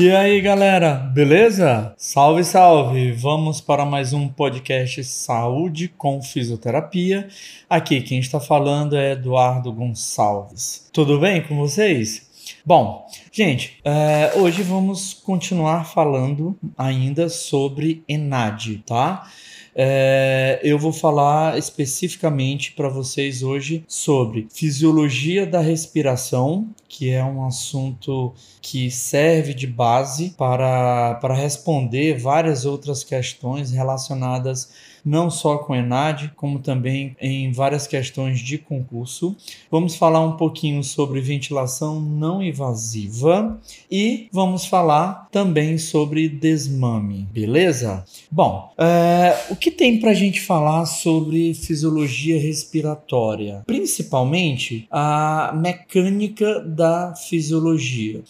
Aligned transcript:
E 0.00 0.10
aí, 0.10 0.40
galera, 0.40 0.94
beleza? 0.94 1.92
Salve, 1.98 2.42
salve! 2.42 3.12
Vamos 3.12 3.60
para 3.60 3.84
mais 3.84 4.14
um 4.14 4.28
podcast 4.28 5.04
Saúde 5.04 5.88
com 5.88 6.22
Fisioterapia. 6.22 7.28
Aqui 7.68 8.00
quem 8.00 8.18
está 8.18 8.40
falando 8.40 8.96
é 8.96 9.12
Eduardo 9.12 9.70
Gonçalves. 9.70 10.88
Tudo 10.90 11.20
bem 11.20 11.42
com 11.42 11.54
vocês? 11.54 12.30
Bom, 12.64 13.06
gente, 13.30 13.78
é, 13.84 14.32
hoje 14.36 14.62
vamos 14.62 15.12
continuar 15.12 15.84
falando 15.84 16.58
ainda 16.78 17.28
sobre 17.28 18.02
ENAD, 18.08 18.82
tá? 18.86 19.30
É, 19.74 20.60
eu 20.62 20.78
vou 20.78 20.92
falar 20.92 21.56
especificamente 21.58 22.72
para 22.72 22.88
vocês 22.88 23.42
hoje 23.42 23.84
sobre 23.86 24.48
fisiologia 24.52 25.46
da 25.46 25.60
respiração, 25.60 26.68
que 26.88 27.10
é 27.10 27.24
um 27.24 27.44
assunto 27.44 28.34
que 28.60 28.90
serve 28.90 29.54
de 29.54 29.66
base 29.66 30.30
para, 30.30 31.14
para 31.16 31.34
responder 31.34 32.18
várias 32.18 32.66
outras 32.66 33.04
questões 33.04 33.70
relacionadas 33.70 34.70
não 35.04 35.30
só 35.30 35.58
com 35.58 35.74
ENAD, 35.74 36.32
como 36.36 36.58
também 36.58 37.16
em 37.20 37.52
várias 37.52 37.86
questões 37.86 38.40
de 38.40 38.58
concurso. 38.58 39.36
Vamos 39.70 39.94
falar 39.94 40.20
um 40.20 40.36
pouquinho 40.36 40.82
sobre 40.82 41.20
ventilação 41.20 42.00
não 42.00 42.42
invasiva 42.42 43.60
e 43.90 44.28
vamos 44.32 44.66
falar 44.66 45.28
também 45.30 45.78
sobre 45.78 46.28
desmame, 46.28 47.28
beleza? 47.32 48.04
Bom, 48.30 48.72
é, 48.78 49.46
o 49.50 49.56
que 49.56 49.70
tem 49.70 49.98
para 50.00 50.10
a 50.10 50.14
gente 50.14 50.40
falar 50.40 50.86
sobre 50.86 51.54
fisiologia 51.54 52.40
respiratória? 52.40 53.62
Principalmente 53.66 54.86
a 54.90 55.52
mecânica 55.54 56.60
da 56.60 57.14
fisiologia. 57.14 58.22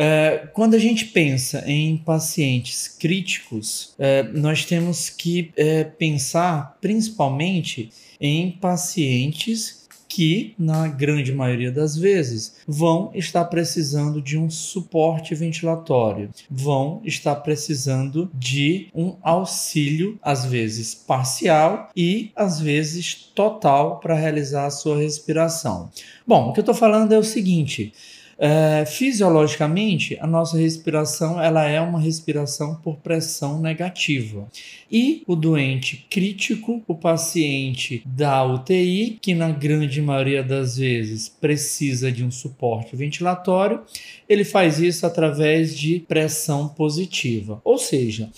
É, 0.00 0.48
quando 0.52 0.74
a 0.74 0.78
gente 0.78 1.06
pensa 1.06 1.64
em 1.66 1.96
pacientes 1.96 2.86
críticos, 2.86 3.96
é, 3.98 4.22
nós 4.22 4.64
temos 4.64 5.10
que 5.10 5.50
é, 5.56 5.82
pensar 5.82 6.78
principalmente 6.80 7.90
em 8.20 8.52
pacientes 8.52 9.88
que, 10.08 10.54
na 10.56 10.86
grande 10.86 11.32
maioria 11.32 11.70
das 11.70 11.96
vezes, 11.96 12.56
vão 12.66 13.10
estar 13.12 13.44
precisando 13.46 14.22
de 14.22 14.38
um 14.38 14.48
suporte 14.48 15.34
ventilatório, 15.34 16.30
vão 16.48 17.02
estar 17.04 17.34
precisando 17.36 18.30
de 18.32 18.88
um 18.94 19.16
auxílio, 19.20 20.18
às 20.22 20.46
vezes 20.46 20.94
parcial 20.94 21.90
e 21.94 22.30
às 22.34 22.60
vezes 22.60 23.14
total, 23.34 23.98
para 23.98 24.14
realizar 24.14 24.66
a 24.66 24.70
sua 24.70 24.98
respiração. 24.98 25.90
Bom, 26.26 26.48
o 26.48 26.52
que 26.52 26.60
eu 26.60 26.62
estou 26.62 26.74
falando 26.74 27.12
é 27.12 27.18
o 27.18 27.24
seguinte. 27.24 27.92
É, 28.40 28.84
fisiologicamente, 28.86 30.16
a 30.20 30.26
nossa 30.26 30.56
respiração 30.56 31.42
ela 31.42 31.64
é 31.64 31.80
uma 31.80 32.00
respiração 32.00 32.76
por 32.76 32.98
pressão 32.98 33.60
negativa. 33.60 34.46
E 34.90 35.24
o 35.26 35.34
doente 35.34 36.06
crítico, 36.08 36.80
o 36.86 36.94
paciente 36.94 38.00
da 38.06 38.44
UTI, 38.44 39.18
que 39.20 39.34
na 39.34 39.50
grande 39.50 40.00
maioria 40.00 40.42
das 40.44 40.76
vezes 40.76 41.28
precisa 41.28 42.12
de 42.12 42.24
um 42.24 42.30
suporte 42.30 42.94
ventilatório, 42.94 43.82
ele 44.28 44.44
faz 44.44 44.78
isso 44.78 45.04
através 45.04 45.76
de 45.76 45.98
pressão 46.06 46.68
positiva. 46.68 47.60
Ou 47.64 47.76
seja, 47.76 48.30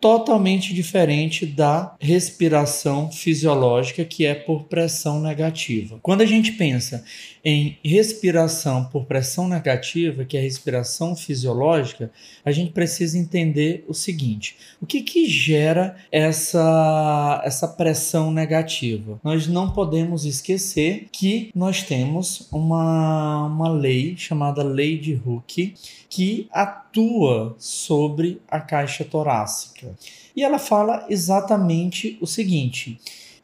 totalmente 0.00 0.72
diferente 0.72 1.44
da 1.44 1.96
respiração 2.00 3.10
fisiológica, 3.10 4.04
que 4.04 4.24
é 4.24 4.34
por 4.34 4.64
pressão 4.64 5.20
negativa. 5.20 5.98
Quando 6.02 6.20
a 6.20 6.26
gente 6.26 6.52
pensa 6.52 7.04
em 7.44 7.78
respiração 7.84 8.84
por 8.84 9.04
pressão 9.04 9.48
negativa, 9.48 10.24
que 10.24 10.36
é 10.36 10.40
a 10.40 10.42
respiração 10.42 11.16
fisiológica, 11.16 12.10
a 12.44 12.52
gente 12.52 12.72
precisa 12.72 13.18
entender 13.18 13.84
o 13.88 13.94
seguinte: 13.94 14.56
o 14.80 14.86
que, 14.86 15.02
que 15.02 15.26
gera 15.28 15.96
essa, 16.10 17.40
essa 17.44 17.68
pressão 17.68 18.30
negativa? 18.30 19.20
Nós 19.22 19.46
não 19.46 19.70
podemos 19.70 20.24
esquecer 20.24 21.08
que 21.12 21.50
nós 21.54 21.82
temos 21.82 22.48
uma, 22.52 23.46
uma 23.46 23.70
lei 23.70 24.16
chamada 24.16 24.62
Lei 24.62 24.98
de 24.98 25.20
Hooke 25.24 25.74
que 26.08 26.48
atua 26.50 27.54
sobre 27.58 28.40
a 28.48 28.60
caixa 28.60 29.04
torácica. 29.04 29.94
E 30.34 30.42
ela 30.42 30.58
fala 30.58 31.06
exatamente 31.08 32.18
o 32.20 32.26
seguinte: 32.26 32.98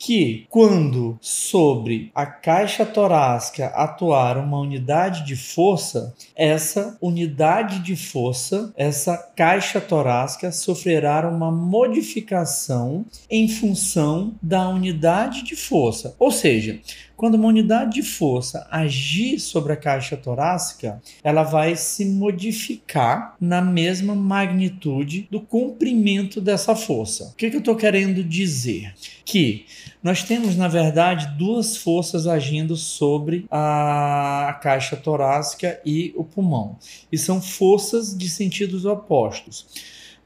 que 0.05 0.45
quando 0.51 1.17
sobre 1.19 2.13
a 2.15 2.27
caixa 2.27 2.85
torácica 2.85 3.69
atuar 3.69 4.37
uma 4.37 4.59
unidade 4.59 5.25
de 5.25 5.35
força, 5.35 6.15
essa 6.37 6.99
unidade 7.01 7.79
de 7.79 7.97
força, 7.97 8.71
essa 8.77 9.17
caixa 9.35 9.81
torácica 9.81 10.53
sofrerá 10.53 11.27
uma 11.27 11.51
modificação 11.51 13.07
em 13.31 13.49
função 13.49 14.35
da 14.43 14.69
unidade 14.69 15.43
de 15.43 15.57
força. 15.57 16.15
Ou 16.19 16.31
seja, 16.31 16.79
quando 17.17 17.37
uma 17.37 17.49
unidade 17.49 17.95
de 17.95 18.03
força 18.03 18.67
agir 18.71 19.39
sobre 19.39 19.73
a 19.73 19.77
caixa 19.77 20.17
torácica, 20.17 21.01
ela 21.23 21.43
vai 21.43 21.77
se 21.77 22.05
modificar 22.05 23.37
na 23.41 23.63
mesma 23.63 24.15
magnitude 24.15 25.29
do 25.31 25.41
comprimento 25.41 26.41
dessa 26.41 26.75
força. 26.75 27.29
O 27.29 27.37
que, 27.37 27.51
que 27.51 27.57
eu 27.57 27.61
estou 27.61 27.77
querendo 27.77 28.23
dizer? 28.23 28.95
Que 29.25 29.65
nós 30.05 30.23
temos, 30.23 30.55
na 30.55 30.69
verdade, 30.69 31.35
duas 31.39 31.79
forças 31.79 32.27
agindo 32.27 32.77
sobre 32.77 33.47
a 33.51 34.61
caixa 34.63 34.99
torácica 34.99 35.81
e 35.83 36.13
o 36.15 36.23
pulmão, 36.23 36.77
e 37.11 37.17
são 37.17 37.41
forças 37.41 38.15
de 38.15 38.29
sentidos 38.29 38.85
opostos. 38.85 39.67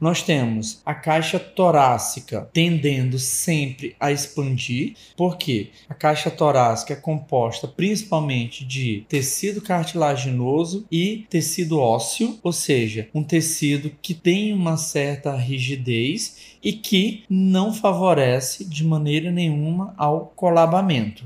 Nós 0.01 0.23
temos 0.23 0.81
a 0.87 0.95
caixa 0.95 1.41
torácica 1.41 2.49
tendendo 2.53 3.19
sempre 3.19 3.97
a 3.99 4.13
expandir, 4.13 4.95
porque 5.17 5.71
a 5.89 5.95
caixa 5.95 6.31
torácica 6.31 6.93
é 6.93 6.97
composta 6.97 7.67
principalmente 7.67 8.65
de 8.65 9.05
tecido 9.09 9.61
cartilaginoso 9.61 10.87
e 10.91 11.27
tecido 11.29 11.81
ósseo, 11.81 12.39
ou 12.43 12.53
seja, 12.53 13.09
um 13.13 13.25
tecido 13.25 13.91
que 14.01 14.15
tem 14.15 14.53
uma 14.53 14.77
certa 14.77 15.35
rigidez 15.35 16.48
e 16.63 16.73
que 16.73 17.25
não 17.29 17.73
favorece 17.73 18.65
de 18.65 18.85
maneira 18.85 19.31
nenhuma 19.31 19.95
ao 19.97 20.33
colabamento. 20.35 21.25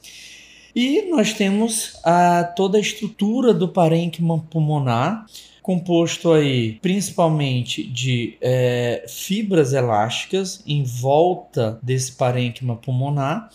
E 0.75 1.03
nós 1.11 1.35
temos 1.35 1.99
a, 2.03 2.45
toda 2.45 2.79
a 2.79 2.81
estrutura 2.81 3.53
do 3.53 3.69
parênquima 3.69 4.39
pulmonar, 4.39 5.27
composto 5.63 6.33
aí 6.33 6.79
principalmente 6.81 7.85
de 7.85 8.37
é, 8.41 9.05
fibras 9.07 9.73
elásticas 9.73 10.63
em 10.67 10.83
volta 10.83 11.79
desse 11.83 12.13
parênquima 12.13 12.77
pulmonar. 12.77 13.51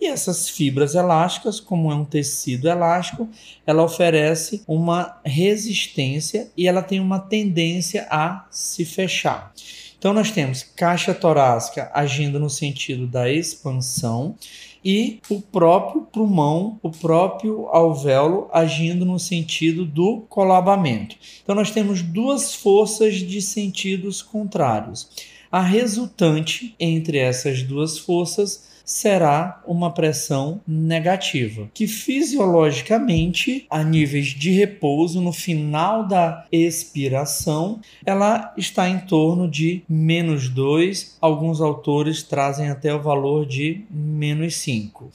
E 0.00 0.06
essas 0.06 0.48
fibras 0.48 0.94
elásticas, 0.94 1.60
como 1.60 1.92
é 1.92 1.94
um 1.94 2.06
tecido 2.06 2.68
elástico, 2.68 3.28
ela 3.66 3.82
oferece 3.82 4.62
uma 4.66 5.20
resistência 5.24 6.50
e 6.56 6.66
ela 6.66 6.82
tem 6.82 7.00
uma 7.00 7.18
tendência 7.18 8.06
a 8.10 8.46
se 8.50 8.84
fechar. 8.84 9.52
Então 10.00 10.14
nós 10.14 10.30
temos 10.30 10.62
caixa 10.62 11.12
torácica 11.12 11.90
agindo 11.92 12.40
no 12.40 12.48
sentido 12.48 13.06
da 13.06 13.30
expansão 13.30 14.34
e 14.82 15.20
o 15.28 15.42
próprio 15.42 16.00
pulmão, 16.10 16.80
o 16.82 16.90
próprio 16.90 17.66
alvéolo 17.66 18.48
agindo 18.50 19.04
no 19.04 19.18
sentido 19.18 19.84
do 19.84 20.22
colabamento. 20.26 21.16
Então 21.42 21.54
nós 21.54 21.70
temos 21.70 22.00
duas 22.00 22.54
forças 22.54 23.16
de 23.16 23.42
sentidos 23.42 24.22
contrários. 24.22 25.06
A 25.52 25.60
resultante 25.60 26.74
entre 26.80 27.18
essas 27.18 27.62
duas 27.62 27.98
forças 27.98 28.69
será 28.90 29.62
uma 29.64 29.92
pressão 29.92 30.60
negativa, 30.66 31.70
que 31.72 31.86
fisiologicamente, 31.86 33.64
a 33.70 33.84
níveis 33.84 34.26
de 34.26 34.50
repouso, 34.50 35.20
no 35.20 35.32
final 35.32 36.08
da 36.08 36.44
expiração, 36.50 37.80
ela 38.04 38.52
está 38.56 38.88
em 38.88 38.98
torno 38.98 39.48
de 39.48 39.84
menos 39.88 40.48
2. 40.48 41.18
Alguns 41.20 41.60
autores 41.60 42.24
trazem 42.24 42.68
até 42.68 42.92
o 42.92 43.00
valor 43.00 43.46
de 43.46 43.84
menos 43.88 44.56
5. 44.56 45.08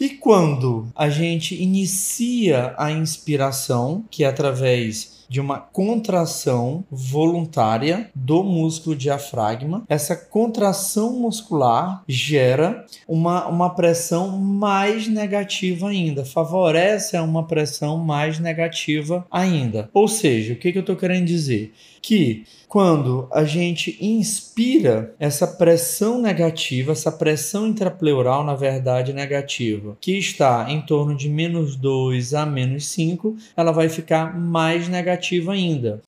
E 0.00 0.08
quando 0.08 0.88
a 0.96 1.10
gente 1.10 1.54
inicia 1.54 2.74
a 2.78 2.90
inspiração, 2.90 4.06
que 4.10 4.24
é 4.24 4.26
através 4.26 5.15
de 5.28 5.40
uma 5.40 5.58
contração 5.58 6.84
voluntária 6.90 8.10
do 8.14 8.42
músculo 8.42 8.96
diafragma. 8.96 9.84
Essa 9.88 10.16
contração 10.16 11.12
muscular 11.18 12.02
gera 12.06 12.84
uma, 13.06 13.46
uma 13.46 13.70
pressão 13.70 14.38
mais 14.38 15.08
negativa 15.08 15.88
ainda, 15.88 16.24
favorece 16.24 17.16
uma 17.18 17.46
pressão 17.46 17.98
mais 17.98 18.38
negativa 18.38 19.26
ainda. 19.30 19.88
Ou 19.92 20.08
seja, 20.08 20.54
o 20.54 20.56
que, 20.56 20.72
que 20.72 20.78
eu 20.78 20.80
estou 20.80 20.96
querendo 20.96 21.26
dizer? 21.26 21.72
Que 22.00 22.44
quando 22.68 23.28
a 23.32 23.44
gente 23.44 23.96
inspira 24.00 25.14
essa 25.18 25.46
pressão 25.46 26.20
negativa, 26.20 26.92
essa 26.92 27.10
pressão 27.10 27.66
intrapleural, 27.68 28.44
na 28.44 28.54
verdade, 28.54 29.12
negativa, 29.12 29.96
que 30.00 30.18
está 30.18 30.66
em 30.68 30.80
torno 30.80 31.16
de 31.16 31.28
menos 31.28 31.76
2 31.76 32.34
a 32.34 32.44
menos 32.44 32.86
5, 32.88 33.36
ela 33.56 33.72
vai 33.72 33.88
ficar 33.88 34.38
mais 34.38 34.88
negativa 34.88 35.15
negativa 35.16 35.52
ainda 35.52 36.02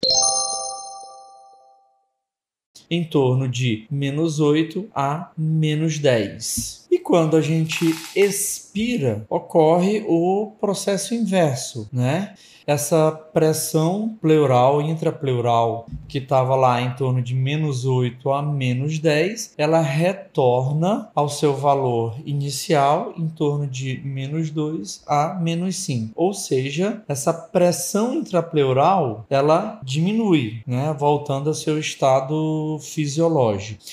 em 2.89 3.03
torno 3.03 3.47
de 3.47 3.85
menos 3.89 4.39
8 4.39 4.89
a 4.93 5.31
menos 5.37 5.97
10. 5.99 6.84
E 6.95 6.99
quando 6.99 7.35
a 7.35 7.41
gente 7.41 7.93
expira, 8.15 9.25
ocorre 9.29 10.05
o 10.07 10.53
processo 10.61 11.13
inverso, 11.13 11.89
né? 11.91 12.35
essa 12.65 13.11
pressão 13.11 14.17
pleural 14.19 14.81
intrapleural 14.81 15.87
que 16.07 16.17
estava 16.17 16.55
lá 16.55 16.81
em 16.81 16.95
torno 16.95 17.21
de 17.21 17.35
menos 17.35 17.85
8 17.85 18.31
a 18.31 18.41
menos 18.41 18.97
10, 18.99 19.53
ela 19.57 19.81
retorna 19.81 21.09
ao 21.13 21.29
seu 21.29 21.55
valor 21.55 22.15
inicial 22.25 23.13
em 23.17 23.27
torno 23.27 23.67
de 23.67 24.01
menos 24.03 24.49
2 24.49 25.03
a 25.07 25.35
menos 25.35 25.75
5. 25.77 26.13
Ou 26.15 26.33
seja, 26.33 27.03
essa 27.07 27.33
pressão 27.33 28.15
intrapleural 28.15 29.25
ela 29.29 29.79
diminui, 29.83 30.61
né, 30.65 30.95
voltando 30.97 31.49
ao 31.49 31.53
seu 31.53 31.77
estado 31.77 32.79
fisiológico. 32.81 33.83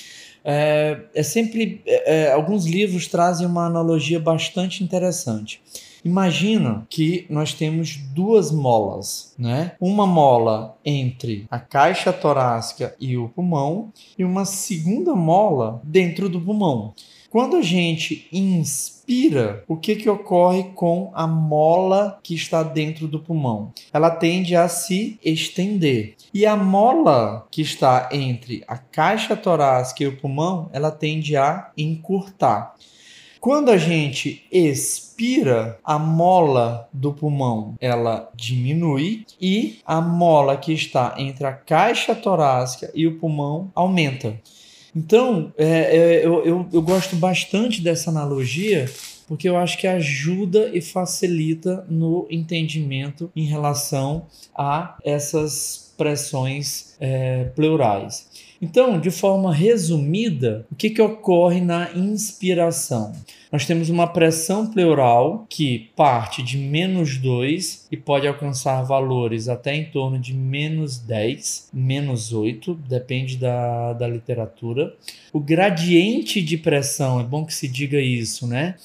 É, 0.43 0.99
é 1.13 1.23
sempre 1.23 1.81
é, 1.85 2.23
é 2.23 2.31
alguns 2.31 2.65
livros 2.65 3.07
trazem 3.07 3.47
uma 3.47 3.65
analogia 3.65 4.19
bastante 4.19 4.83
interessante. 4.83 5.61
Imagina 6.03 6.85
que 6.89 7.25
nós 7.29 7.53
temos 7.53 7.95
duas 8.13 8.51
molas, 8.51 9.33
né? 9.39 9.71
Uma 9.79 10.05
mola 10.05 10.77
entre 10.83 11.47
a 11.49 11.57
caixa 11.57 12.11
torácica 12.11 12.93
e 12.99 13.17
o 13.17 13.29
pulmão 13.29 13.91
e 14.17 14.25
uma 14.25 14.43
segunda 14.43 15.15
mola 15.15 15.81
dentro 15.83 16.27
do 16.27 16.41
pulmão. 16.41 16.93
Quando 17.33 17.55
a 17.55 17.63
gente 17.63 18.27
inspira, 18.31 19.63
o 19.67 19.75
que, 19.75 19.95
que 19.95 20.07
ocorre 20.07 20.65
com 20.75 21.09
a 21.15 21.25
mola 21.25 22.19
que 22.21 22.35
está 22.35 22.61
dentro 22.61 23.07
do 23.07 23.19
pulmão? 23.19 23.73
Ela 23.91 24.11
tende 24.11 24.55
a 24.55 24.67
se 24.67 25.17
estender. 25.25 26.13
E 26.31 26.45
a 26.45 26.55
mola 26.55 27.47
que 27.49 27.63
está 27.63 28.07
entre 28.11 28.63
a 28.67 28.77
caixa 28.77 29.35
torácica 29.35 30.03
e 30.03 30.07
o 30.07 30.15
pulmão, 30.15 30.69
ela 30.71 30.91
tende 30.91 31.35
a 31.35 31.71
encurtar. 31.75 32.75
Quando 33.39 33.71
a 33.71 33.77
gente 33.77 34.45
expira, 34.51 35.79
a 35.83 35.97
mola 35.97 36.87
do 36.93 37.11
pulmão 37.11 37.73
ela 37.81 38.29
diminui 38.35 39.25
e 39.41 39.79
a 39.85 39.99
mola 39.99 40.55
que 40.55 40.71
está 40.71 41.15
entre 41.17 41.47
a 41.47 41.51
caixa 41.51 42.13
torácica 42.13 42.91
e 42.93 43.07
o 43.07 43.17
pulmão 43.17 43.71
aumenta. 43.73 44.39
Então, 44.95 45.51
é, 45.57 45.65
é, 45.67 46.25
eu, 46.25 46.45
eu, 46.45 46.69
eu 46.71 46.81
gosto 46.81 47.15
bastante 47.15 47.81
dessa 47.81 48.09
analogia 48.09 48.85
porque 49.27 49.47
eu 49.47 49.57
acho 49.57 49.77
que 49.77 49.87
ajuda 49.87 50.69
e 50.73 50.81
facilita 50.81 51.85
no 51.89 52.27
entendimento 52.29 53.31
em 53.35 53.45
relação 53.45 54.27
a 54.55 54.97
essas 55.03 55.93
pressões 55.97 56.95
é, 56.99 57.45
pleurais. 57.55 58.27
Então, 58.63 58.97
de 58.97 59.11
forma 59.11 59.53
resumida, 59.53 60.65
o 60.71 60.75
que, 60.75 60.89
que 60.89 61.01
ocorre 61.01 61.59
na 61.59 61.91
inspiração? 61.93 63.11
Nós 63.51 63.65
temos 63.65 63.89
uma 63.89 64.07
pressão 64.07 64.71
pleural 64.71 65.45
que 65.49 65.91
parte 65.97 66.41
de 66.41 66.57
menos 66.57 67.17
2 67.17 67.87
e 67.91 67.97
pode 67.97 68.25
alcançar 68.25 68.81
valores 68.83 69.49
até 69.49 69.75
em 69.75 69.83
torno 69.83 70.17
de 70.17 70.33
menos 70.33 70.97
10, 70.97 71.71
menos 71.73 72.31
8, 72.31 72.73
depende 72.87 73.35
da, 73.35 73.91
da 73.91 74.07
literatura. 74.07 74.95
O 75.33 75.41
gradiente 75.41 76.41
de 76.41 76.57
pressão, 76.57 77.19
é 77.19 77.23
bom 77.23 77.43
que 77.43 77.53
se 77.53 77.67
diga 77.67 77.99
isso, 77.99 78.47
né? 78.47 78.75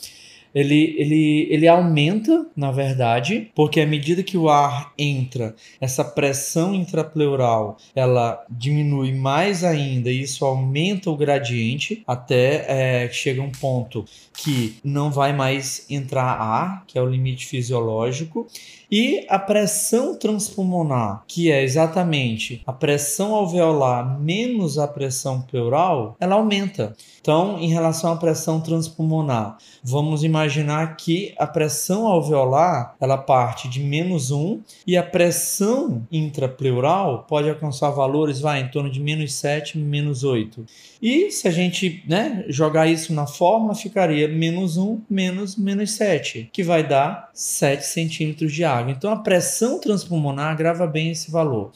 Ele, 0.54 0.94
ele, 0.98 1.46
ele 1.50 1.68
aumenta, 1.68 2.46
na 2.56 2.70
verdade, 2.70 3.50
porque 3.54 3.80
à 3.80 3.86
medida 3.86 4.22
que 4.22 4.36
o 4.36 4.48
ar 4.48 4.92
entra, 4.98 5.54
essa 5.80 6.04
pressão 6.04 6.74
intrapleural 6.74 7.76
ela 7.94 8.44
diminui 8.50 9.12
mais 9.12 9.64
ainda 9.64 10.10
e 10.10 10.22
isso 10.22 10.44
aumenta 10.44 11.10
o 11.10 11.16
gradiente 11.16 12.02
até 12.06 13.04
é, 13.04 13.08
chega 13.10 13.42
um 13.42 13.50
ponto 13.50 14.04
que 14.36 14.76
não 14.84 15.10
vai 15.10 15.32
mais 15.32 15.86
entrar 15.90 16.24
ar, 16.24 16.84
que 16.86 16.98
é 16.98 17.02
o 17.02 17.08
limite 17.08 17.46
fisiológico, 17.46 18.46
e 18.90 19.26
a 19.28 19.38
pressão 19.38 20.14
transpulmonar, 20.14 21.24
que 21.26 21.50
é 21.50 21.62
exatamente 21.62 22.62
a 22.66 22.72
pressão 22.72 23.34
alveolar 23.34 24.18
menos 24.18 24.78
a 24.78 24.88
pressão 24.88 25.42
pleural, 25.42 26.16
ela 26.18 26.36
aumenta. 26.36 26.96
Então, 27.20 27.58
em 27.58 27.68
relação 27.68 28.12
à 28.12 28.16
pressão 28.16 28.60
transpulmonar, 28.60 29.58
vamos 29.82 30.24
imaginar 30.24 30.96
que 30.96 31.34
a 31.38 31.46
pressão 31.46 32.06
alveolar 32.06 32.94
ela 33.00 33.18
parte 33.18 33.68
de 33.68 33.80
menos 33.80 34.30
1 34.30 34.62
e 34.86 34.96
a 34.96 35.02
pressão 35.02 36.06
intrapleural 36.10 37.26
pode 37.28 37.48
alcançar 37.48 37.90
valores 37.90 38.40
vai, 38.40 38.60
em 38.60 38.68
torno 38.68 38.90
de 38.90 39.00
menos 39.00 39.34
7, 39.34 39.76
menos 39.76 40.24
8. 40.24 40.64
E 41.02 41.30
se 41.30 41.46
a 41.46 41.50
gente 41.50 42.02
né, 42.06 42.44
jogar 42.48 42.86
isso 42.86 43.12
na 43.12 43.26
fórmula, 43.26 43.74
ficaria 43.74 44.28
menos 44.28 44.76
1 44.76 45.02
menos 45.08 45.56
menos 45.56 45.92
7, 45.92 46.48
que 46.52 46.62
vai 46.62 46.86
dar 46.86 47.30
7 47.34 47.84
centímetros 47.84 48.52
de 48.52 48.64
água. 48.64 48.77
Então 48.86 49.10
a 49.10 49.16
pressão 49.16 49.80
transpulmonar 49.80 50.56
grava 50.56 50.86
bem 50.86 51.10
esse 51.10 51.30
valor 51.30 51.72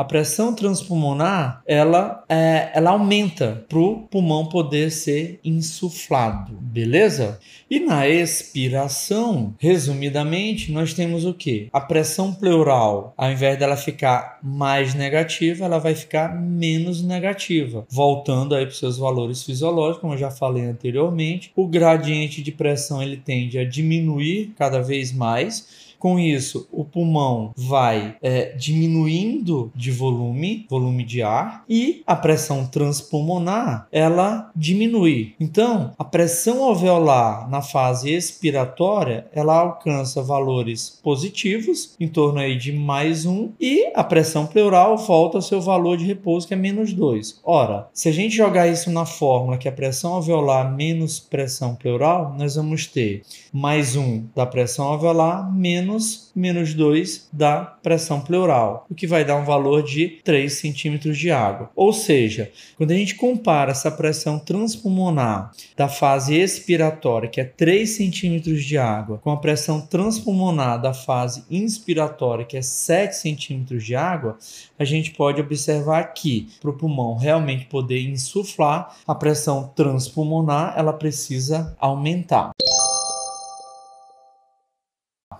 a 0.00 0.04
pressão 0.04 0.54
transpulmonar 0.54 1.62
ela, 1.66 2.24
é, 2.26 2.70
ela 2.72 2.92
aumenta 2.92 3.66
para 3.68 3.78
o 3.78 3.98
pulmão 4.10 4.46
poder 4.46 4.90
ser 4.90 5.38
insuflado, 5.44 6.54
beleza? 6.54 7.38
E 7.70 7.78
na 7.78 8.08
expiração, 8.08 9.54
resumidamente, 9.58 10.72
nós 10.72 10.94
temos 10.94 11.26
o 11.26 11.34
que? 11.34 11.68
A 11.70 11.82
pressão 11.82 12.32
pleural, 12.32 13.12
ao 13.14 13.30
invés 13.30 13.58
dela 13.58 13.76
ficar 13.76 14.38
mais 14.42 14.94
negativa, 14.94 15.66
ela 15.66 15.76
vai 15.76 15.94
ficar 15.94 16.34
menos 16.34 17.02
negativa, 17.02 17.84
voltando 17.90 18.54
aí 18.54 18.64
para 18.64 18.74
seus 18.74 18.96
valores 18.96 19.42
fisiológicos, 19.42 20.00
como 20.00 20.14
eu 20.14 20.18
já 20.18 20.30
falei 20.30 20.64
anteriormente. 20.64 21.52
O 21.54 21.68
gradiente 21.68 22.42
de 22.42 22.50
pressão 22.50 23.02
ele 23.02 23.18
tende 23.18 23.58
a 23.58 23.68
diminuir 23.68 24.54
cada 24.56 24.80
vez 24.80 25.12
mais 25.12 25.89
com 26.00 26.18
isso, 26.18 26.66
o 26.72 26.82
pulmão 26.82 27.52
vai 27.54 28.16
é, 28.22 28.54
diminuindo 28.56 29.70
de 29.74 29.90
volume, 29.90 30.66
volume 30.68 31.04
de 31.04 31.22
ar, 31.22 31.62
e 31.68 32.02
a 32.06 32.16
pressão 32.16 32.66
transpulmonar 32.66 33.86
ela 33.92 34.50
diminui. 34.56 35.34
Então, 35.38 35.92
a 35.98 36.04
pressão 36.04 36.64
alveolar 36.64 37.50
na 37.50 37.60
fase 37.60 38.10
expiratória 38.10 39.26
ela 39.32 39.60
alcança 39.60 40.22
valores 40.22 40.98
positivos, 41.02 41.94
em 42.00 42.08
torno 42.08 42.40
aí 42.40 42.56
de 42.56 42.72
mais 42.72 43.26
um, 43.26 43.50
e 43.60 43.92
a 43.94 44.02
pressão 44.02 44.46
pleural 44.46 44.96
volta 44.96 45.36
ao 45.36 45.42
seu 45.42 45.60
valor 45.60 45.98
de 45.98 46.06
repouso, 46.06 46.48
que 46.48 46.54
é 46.54 46.56
menos 46.56 46.94
2. 46.94 47.40
Ora, 47.44 47.88
se 47.92 48.08
a 48.08 48.12
gente 48.12 48.34
jogar 48.34 48.68
isso 48.68 48.90
na 48.90 49.04
fórmula, 49.04 49.58
que 49.58 49.68
a 49.68 49.72
pressão 49.72 50.14
alveolar 50.14 50.74
menos 50.74 51.20
pressão 51.20 51.74
pleural, 51.74 52.34
nós 52.38 52.54
vamos 52.54 52.86
ter 52.86 53.22
mais 53.52 53.96
um 53.96 54.24
da 54.34 54.46
pressão 54.46 54.86
alveolar 54.86 55.52
menos 55.54 55.89
menos 55.90 56.30
menos 56.34 56.74
2 56.74 57.28
da 57.32 57.60
pressão 57.60 58.20
pleural, 58.20 58.86
o 58.90 58.94
que 58.94 59.06
vai 59.06 59.24
dar 59.24 59.36
um 59.36 59.44
valor 59.44 59.82
de 59.82 60.20
3 60.24 60.52
centímetros 60.52 61.18
de 61.18 61.30
água. 61.30 61.70
Ou 61.74 61.92
seja, 61.92 62.50
quando 62.76 62.92
a 62.92 62.94
gente 62.94 63.14
compara 63.14 63.72
essa 63.72 63.90
pressão 63.90 64.38
transpulmonar 64.38 65.52
da 65.76 65.88
fase 65.88 66.34
expiratória, 66.34 67.28
que 67.28 67.40
é 67.40 67.44
3 67.44 67.88
centímetros 67.88 68.64
de 68.64 68.78
água, 68.78 69.18
com 69.18 69.30
a 69.30 69.36
pressão 69.36 69.80
transpulmonar 69.80 70.80
da 70.80 70.94
fase 70.94 71.44
inspiratória, 71.50 72.44
que 72.44 72.56
é 72.56 72.62
7 72.62 73.16
centímetros 73.16 73.84
de 73.84 73.94
água, 73.94 74.38
a 74.78 74.84
gente 74.84 75.12
pode 75.12 75.40
observar 75.40 76.04
que 76.14 76.48
para 76.60 76.70
o 76.70 76.74
pulmão 76.74 77.16
realmente 77.16 77.66
poder 77.66 78.00
insuflar, 78.02 78.96
a 79.06 79.14
pressão 79.14 79.72
transpulmonar 79.74 80.74
ela 80.76 80.92
precisa 80.92 81.76
aumentar. 81.78 82.50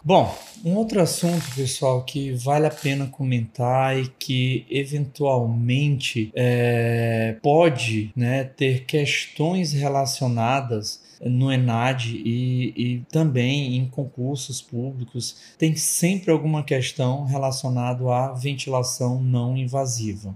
Bom, 0.02 0.34
um 0.64 0.76
outro 0.76 0.98
assunto, 1.00 1.44
pessoal, 1.54 2.02
que 2.04 2.32
vale 2.32 2.66
a 2.66 2.70
pena 2.70 3.06
comentar 3.06 3.98
e 3.98 4.08
que 4.08 4.64
eventualmente 4.70 6.32
é, 6.34 7.36
pode 7.42 8.10
né, 8.16 8.44
ter 8.44 8.86
questões 8.86 9.74
relacionadas 9.74 11.02
no 11.20 11.52
ENAD 11.52 12.16
e, 12.16 12.72
e 12.76 13.06
também 13.12 13.76
em 13.76 13.86
concursos 13.86 14.62
públicos, 14.62 15.36
tem 15.58 15.76
sempre 15.76 16.30
alguma 16.30 16.62
questão 16.62 17.24
relacionada 17.24 18.02
à 18.04 18.32
ventilação 18.32 19.22
não 19.22 19.54
invasiva. 19.54 20.34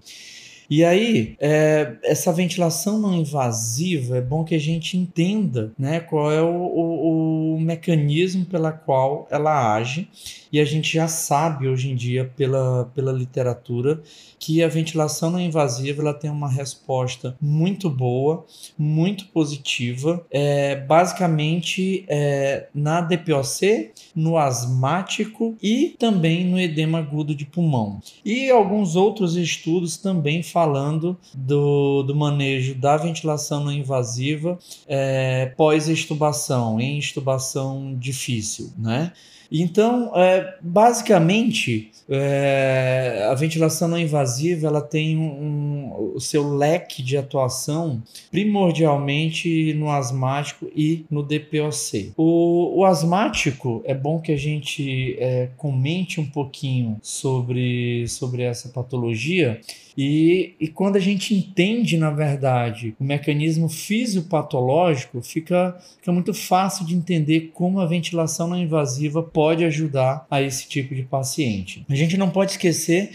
E 0.68 0.84
aí, 0.84 1.36
é, 1.38 1.96
essa 2.02 2.32
ventilação 2.32 2.98
não 2.98 3.14
invasiva, 3.14 4.16
é 4.16 4.20
bom 4.20 4.44
que 4.44 4.54
a 4.54 4.60
gente 4.60 4.96
entenda 4.96 5.72
né, 5.78 6.00
qual 6.00 6.32
é 6.32 6.42
o, 6.42 6.46
o, 6.46 7.54
o 7.54 7.60
mecanismo 7.60 8.44
pela 8.44 8.72
qual 8.72 9.28
ela 9.30 9.74
age 9.74 10.08
e 10.54 10.60
a 10.60 10.64
gente 10.64 10.94
já 10.94 11.08
sabe 11.08 11.66
hoje 11.66 11.90
em 11.90 11.96
dia 11.96 12.30
pela, 12.36 12.88
pela 12.94 13.10
literatura 13.10 14.00
que 14.38 14.62
a 14.62 14.68
ventilação 14.68 15.28
não 15.28 15.40
invasiva 15.40 16.00
ela 16.00 16.14
tem 16.14 16.30
uma 16.30 16.48
resposta 16.48 17.36
muito 17.40 17.90
boa, 17.90 18.46
muito 18.78 19.26
positiva, 19.28 20.24
é, 20.30 20.76
basicamente 20.76 22.04
é, 22.06 22.68
na 22.72 23.00
DPOC, 23.00 23.90
no 24.14 24.38
asmático 24.38 25.56
e 25.60 25.96
também 25.98 26.44
no 26.44 26.60
edema 26.60 26.98
agudo 26.98 27.34
de 27.34 27.44
pulmão. 27.44 28.00
E 28.24 28.48
alguns 28.48 28.94
outros 28.94 29.34
estudos 29.34 29.96
também 29.96 30.40
falando 30.54 31.18
do, 31.34 32.04
do 32.04 32.14
manejo 32.14 32.76
da 32.76 32.96
ventilação 32.96 33.64
não 33.64 33.72
invasiva 33.72 34.56
é, 34.86 35.52
pós-extubação, 35.56 36.80
em 36.80 36.96
extubação 36.96 37.96
difícil, 37.98 38.72
né? 38.78 39.12
Então, 39.50 40.10
é, 40.16 40.56
basicamente, 40.60 41.92
é, 42.08 43.26
a 43.30 43.34
ventilação 43.34 43.88
não 43.88 43.98
invasiva 43.98 44.66
ela 44.66 44.80
tem 44.80 45.16
um, 45.16 45.22
um, 45.22 46.12
o 46.16 46.20
seu 46.20 46.56
leque 46.56 47.02
de 47.02 47.16
atuação 47.16 48.02
primordialmente 48.30 49.72
no 49.74 49.90
asmático 49.90 50.70
e 50.74 51.04
no 51.10 51.22
DPOC. 51.22 52.12
O, 52.16 52.80
o 52.80 52.84
asmático 52.84 53.82
é 53.84 53.94
bom 53.94 54.20
que 54.20 54.32
a 54.32 54.36
gente 54.36 55.16
é, 55.18 55.48
comente 55.56 56.20
um 56.20 56.26
pouquinho 56.26 56.98
sobre, 57.02 58.06
sobre 58.08 58.42
essa 58.42 58.68
patologia 58.68 59.60
e, 59.96 60.54
e 60.58 60.68
quando 60.68 60.96
a 60.96 61.00
gente 61.00 61.34
entende, 61.34 61.96
na 61.96 62.10
verdade, 62.10 62.96
o 62.98 63.04
mecanismo 63.04 63.68
fisiopatológico, 63.68 65.22
fica, 65.22 65.76
fica 65.98 66.10
muito 66.10 66.34
fácil 66.34 66.84
de 66.84 66.94
entender 66.94 67.52
como 67.54 67.80
a 67.80 67.86
ventilação 67.86 68.48
não 68.48 68.56
invasiva 68.56 69.22
pode 69.22 69.64
ajudar 69.64 70.26
a 70.30 70.42
esse 70.42 70.68
tipo 70.68 70.94
de 70.94 71.02
paciente. 71.02 71.84
A 71.88 71.94
gente 71.94 72.16
não 72.16 72.30
pode 72.30 72.52
esquecer 72.52 73.10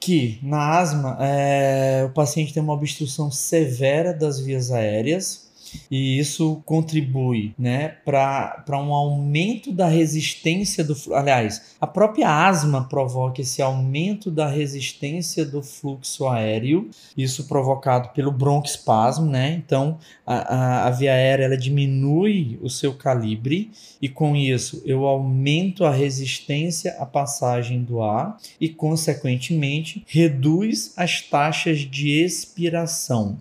que 0.00 0.38
na 0.42 0.78
asma 0.78 1.16
é, 1.20 2.04
o 2.06 2.10
paciente 2.12 2.52
tem 2.52 2.62
uma 2.62 2.74
obstrução 2.74 3.30
severa 3.30 4.12
das 4.12 4.38
vias 4.40 4.70
aéreas, 4.70 5.43
e 5.90 6.18
isso 6.18 6.62
contribui 6.64 7.54
né, 7.58 7.96
para 8.04 8.78
um 8.78 8.92
aumento 8.92 9.72
da 9.72 9.88
resistência 9.88 10.82
do 10.82 10.94
aliás, 11.14 11.74
a 11.80 11.86
própria 11.86 12.28
asma 12.28 12.84
provoca 12.84 13.40
esse 13.40 13.60
aumento 13.60 14.30
da 14.30 14.48
resistência 14.48 15.44
do 15.44 15.62
fluxo 15.62 16.26
aéreo, 16.26 16.90
isso 17.16 17.46
provocado 17.46 18.10
pelo 18.10 18.30
broncoespasmo, 18.30 19.26
né? 19.26 19.62
Então 19.64 19.98
a, 20.26 20.54
a, 20.54 20.86
a 20.86 20.90
via 20.90 21.12
aérea 21.12 21.44
ela 21.44 21.56
diminui 21.56 22.58
o 22.62 22.70
seu 22.70 22.94
calibre 22.94 23.70
e 24.00 24.08
com 24.08 24.34
isso 24.36 24.82
eu 24.84 25.06
aumento 25.06 25.84
a 25.84 25.90
resistência 25.90 26.96
à 26.98 27.06
passagem 27.06 27.82
do 27.82 28.02
ar 28.02 28.36
e 28.60 28.68
consequentemente 28.68 30.04
reduz 30.06 30.92
as 30.96 31.20
taxas 31.20 31.80
de 31.80 32.10
expiração. 32.10 33.40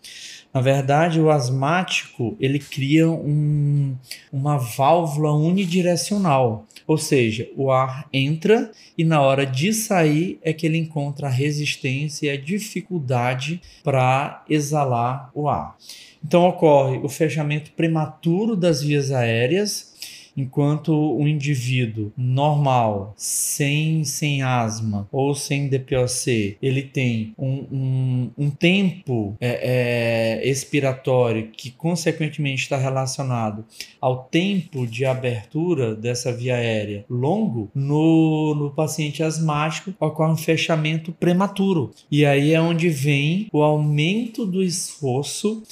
Na 0.53 0.62
verdade, 0.62 1.19
o 1.19 1.31
asmático 1.31 2.38
ele 2.39 2.60
cria 2.60 3.10
um, 3.10 3.95
uma 4.31 4.57
válvula 4.57 5.33
unidirecional, 5.33 6.67
ou 6.86 6.98
seja, 6.98 7.50
o 7.57 7.72
ar 7.72 8.07
entra 8.13 8.72
e 8.95 9.03
na 9.03 9.19
hora 9.19 9.45
de 9.45 9.74
sair 9.74 10.38
é 10.43 10.53
que 10.53 10.67
ele 10.67 10.77
encontra 10.77 11.27
a 11.27 11.31
resistência 11.31 12.27
e 12.27 12.29
a 12.29 12.39
dificuldade 12.39 13.62
para 13.83 14.43
exalar 14.48 15.31
o 15.33 15.50
ar. 15.50 15.75
Então 16.24 16.48
ocorre 16.48 16.98
o 17.03 17.10
fechamento 17.10 17.72
prematuro 17.72 18.55
das 18.55 18.83
vias 18.83 19.12
aéreas 19.12 19.93
enquanto 20.36 20.94
o 20.94 21.28
indivíduo 21.28 22.12
normal, 22.18 23.13
sem, 23.16 24.04
sem 24.04 24.42
asma 24.42 25.08
ou 25.12 25.34
sem 25.36 25.68
DPOC, 25.68 26.58
ele 26.62 26.82
tem 26.82 27.34
um, 27.38 27.66
um, 27.72 28.32
um 28.38 28.50
tempo 28.50 29.36
é, 29.40 30.42
é, 30.42 30.50
expiratório 30.50 31.50
que 31.52 31.72
consequentemente 31.72 32.63
está 32.63 32.78
relacionado 32.78 33.66
ao 34.02 34.24
tempo 34.25 34.86
de 34.88 35.06
abertura 35.06 35.96
dessa 35.96 36.32
via 36.32 36.56
aérea 36.56 37.06
longo, 37.10 37.70
no, 37.74 38.56
no 38.56 38.72
paciente 38.72 39.24
asmático 39.24 39.94
ocorre 40.00 40.34
um 40.34 40.38
fechamento 40.38 41.12
prematuro. 41.12 41.92
E 42.12 42.25
aí 42.25 42.54
é 42.54 42.62
onde 42.62 42.90
vem 42.90 43.48
o 43.52 43.62
aumento 43.62 44.46
do 44.46 44.63
esforço 44.63 45.63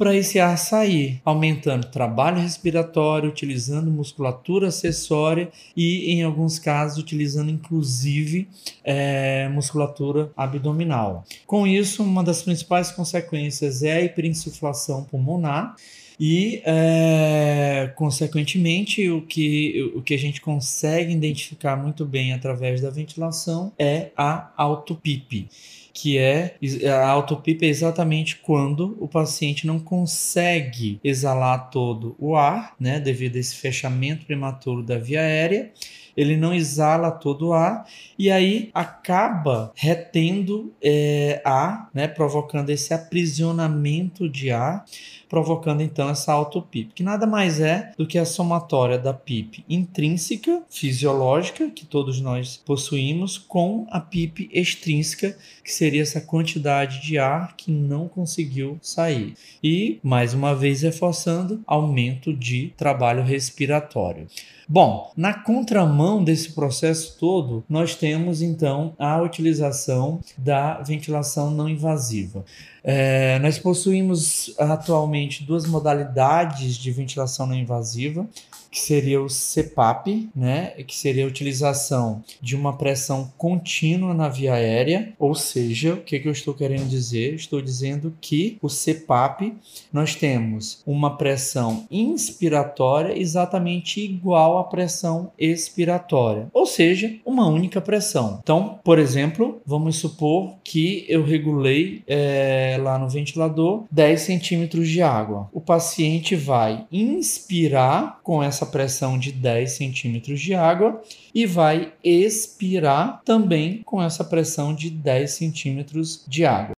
para 0.00 0.16
esse 0.16 0.40
ar 0.40 0.56
sair, 0.56 1.20
aumentando 1.26 1.90
trabalho 1.90 2.40
respiratório, 2.40 3.28
utilizando 3.28 3.90
musculatura 3.90 4.68
acessória 4.68 5.50
e, 5.76 6.10
em 6.10 6.22
alguns 6.22 6.58
casos, 6.58 6.96
utilizando 6.96 7.50
inclusive 7.50 8.48
é, 8.82 9.46
musculatura 9.50 10.32
abdominal. 10.34 11.22
Com 11.46 11.66
isso, 11.66 12.02
uma 12.02 12.24
das 12.24 12.42
principais 12.42 12.90
consequências 12.90 13.82
é 13.82 13.92
a 13.92 14.00
hiperinsuflação 14.00 15.04
pulmonar. 15.04 15.76
E, 16.18 16.62
é, 16.64 17.92
consequentemente, 17.94 19.06
o 19.10 19.20
que, 19.20 19.92
o 19.94 20.00
que 20.00 20.14
a 20.14 20.18
gente 20.18 20.40
consegue 20.40 21.12
identificar 21.12 21.76
muito 21.76 22.06
bem 22.06 22.32
através 22.32 22.80
da 22.80 22.88
ventilação 22.88 23.70
é 23.78 24.12
a 24.16 24.50
autopipe 24.56 25.46
que 25.92 26.18
é 26.18 26.56
a 26.88 27.08
autopipa 27.08 27.64
é 27.64 27.68
exatamente 27.68 28.36
quando 28.36 28.96
o 29.00 29.08
paciente 29.08 29.66
não 29.66 29.78
consegue 29.78 31.00
exalar 31.02 31.70
todo 31.70 32.14
o 32.18 32.36
ar, 32.36 32.74
né, 32.78 33.00
devido 33.00 33.36
a 33.36 33.38
esse 33.38 33.56
fechamento 33.56 34.26
prematuro 34.26 34.82
da 34.82 34.98
via 34.98 35.20
aérea, 35.20 35.72
ele 36.16 36.36
não 36.36 36.52
exala 36.52 37.10
todo 37.10 37.48
o 37.48 37.52
ar 37.52 37.86
e 38.18 38.30
aí 38.30 38.70
acaba 38.74 39.72
retendo 39.74 40.72
é, 40.82 41.40
ar, 41.44 41.88
né, 41.94 42.08
provocando 42.08 42.70
esse 42.70 42.92
aprisionamento 42.92 44.28
de 44.28 44.50
ar 44.50 44.84
provocando 45.30 45.80
então 45.80 46.10
essa 46.10 46.32
autopip, 46.32 46.92
que 46.92 47.04
nada 47.04 47.24
mais 47.24 47.60
é 47.60 47.92
do 47.96 48.04
que 48.04 48.18
a 48.18 48.24
somatória 48.24 48.98
da 48.98 49.14
PIP 49.14 49.64
intrínseca, 49.68 50.62
fisiológica, 50.68 51.70
que 51.70 51.86
todos 51.86 52.20
nós 52.20 52.56
possuímos, 52.56 53.38
com 53.38 53.86
a 53.90 54.00
PIP 54.00 54.50
extrínseca, 54.52 55.38
que 55.62 55.72
seria 55.72 56.02
essa 56.02 56.20
quantidade 56.20 57.00
de 57.00 57.16
ar 57.16 57.54
que 57.56 57.70
não 57.70 58.08
conseguiu 58.08 58.76
sair. 58.82 59.34
E, 59.62 60.00
mais 60.02 60.34
uma 60.34 60.52
vez 60.52 60.82
reforçando, 60.82 61.62
aumento 61.64 62.34
de 62.34 62.74
trabalho 62.76 63.22
respiratório. 63.22 64.26
Bom, 64.72 65.10
na 65.16 65.34
contramão 65.34 66.22
desse 66.22 66.52
processo 66.52 67.16
todo, 67.18 67.64
nós 67.68 67.96
temos 67.96 68.40
então 68.40 68.94
a 69.00 69.20
utilização 69.20 70.20
da 70.38 70.80
ventilação 70.80 71.50
não 71.50 71.68
invasiva. 71.68 72.44
É, 72.84 73.40
nós 73.40 73.58
possuímos 73.58 74.54
atualmente 74.56 75.42
duas 75.42 75.66
modalidades 75.66 76.76
de 76.76 76.92
ventilação 76.92 77.48
não 77.48 77.56
invasiva 77.56 78.28
que 78.70 78.78
seria 78.78 79.20
o 79.20 79.26
CPAP, 79.28 80.30
né, 80.34 80.70
que 80.86 80.96
seria 80.96 81.24
a 81.24 81.28
utilização 81.28 82.22
de 82.40 82.54
uma 82.54 82.76
pressão 82.76 83.32
contínua 83.36 84.14
na 84.14 84.28
via 84.28 84.54
aérea, 84.54 85.12
ou 85.18 85.34
seja, 85.34 85.94
o 85.94 86.00
que, 86.02 86.18
que 86.18 86.28
eu 86.28 86.32
estou 86.32 86.54
querendo 86.54 86.88
dizer? 86.88 87.34
Estou 87.34 87.60
dizendo 87.60 88.14
que 88.20 88.58
o 88.62 88.68
CPAP 88.68 89.54
nós 89.92 90.14
temos 90.14 90.82
uma 90.86 91.16
pressão 91.16 91.86
inspiratória 91.90 93.18
exatamente 93.18 94.00
igual 94.00 94.58
à 94.58 94.64
pressão 94.64 95.32
expiratória, 95.38 96.48
ou 96.52 96.66
seja, 96.66 97.14
uma 97.24 97.46
única 97.46 97.80
pressão. 97.80 98.38
Então, 98.42 98.78
por 98.84 98.98
exemplo, 98.98 99.60
vamos 99.66 99.96
supor 99.96 100.54
que 100.62 101.04
eu 101.08 101.24
regulei 101.24 102.02
é, 102.06 102.78
lá 102.80 102.98
no 102.98 103.08
ventilador 103.08 103.84
10 103.90 104.20
centímetros 104.20 104.88
de 104.88 105.02
água. 105.02 105.48
O 105.52 105.60
paciente 105.60 106.36
vai 106.36 106.86
inspirar 106.92 108.20
com 108.22 108.42
essa 108.42 108.59
essa 108.60 108.66
pressão 108.66 109.18
de 109.18 109.32
10 109.32 109.72
centímetros 109.72 110.40
de 110.40 110.54
água 110.54 111.02
e 111.34 111.46
vai 111.46 111.92
expirar 112.04 113.22
também 113.24 113.82
com 113.84 114.02
essa 114.02 114.22
pressão 114.22 114.74
de 114.74 114.90
10 114.90 115.30
centímetros 115.30 116.24
de 116.28 116.44
água. 116.44 116.74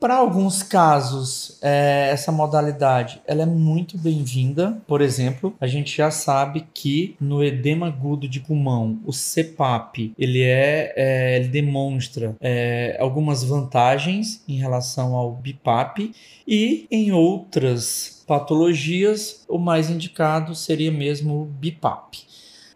Para 0.00 0.16
alguns 0.16 0.64
casos, 0.64 1.56
é, 1.62 2.08
essa 2.10 2.32
modalidade 2.32 3.22
ela 3.24 3.42
é 3.42 3.46
muito 3.46 3.96
bem-vinda. 3.96 4.82
Por 4.88 5.00
exemplo, 5.00 5.54
a 5.60 5.68
gente 5.68 5.96
já 5.96 6.10
sabe 6.10 6.66
que 6.74 7.14
no 7.20 7.44
edema 7.44 7.86
agudo 7.86 8.28
de 8.28 8.40
pulmão, 8.40 8.98
o 9.06 9.12
CPAP 9.12 10.12
ele 10.18 10.42
é, 10.42 10.92
é 10.96 11.36
ele 11.36 11.46
demonstra 11.46 12.34
é, 12.40 12.96
algumas 12.98 13.44
vantagens 13.44 14.42
em 14.48 14.56
relação 14.56 15.14
ao 15.14 15.30
BIPAP 15.30 16.12
e 16.46 16.88
em 16.90 17.12
outras 17.12 18.24
patologias 18.26 19.44
o 19.48 19.58
mais 19.58 19.88
indicado 19.88 20.56
seria 20.56 20.90
mesmo 20.90 21.42
o 21.42 21.44
BIPAP. 21.44 22.26